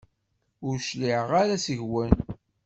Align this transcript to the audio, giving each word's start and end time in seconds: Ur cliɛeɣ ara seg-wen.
Ur 0.67 0.75
cliɛeɣ 0.87 1.29
ara 1.41 1.55
seg-wen. 1.65 2.13